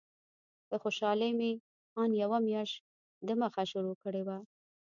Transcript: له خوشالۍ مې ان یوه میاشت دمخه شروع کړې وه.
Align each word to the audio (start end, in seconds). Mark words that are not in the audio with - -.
له 0.71 0.75
خوشالۍ 0.83 1.31
مې 1.39 1.51
ان 1.99 2.09
یوه 2.21 2.39
میاشت 2.47 2.77
دمخه 3.27 3.63
شروع 3.71 3.95
کړې 4.03 4.21
وه. 4.27 4.37